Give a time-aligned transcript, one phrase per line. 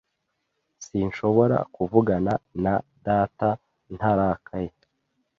[0.85, 2.73] Sinshobora kuvugana na
[3.05, 3.49] data
[3.95, 4.71] ntarakaye.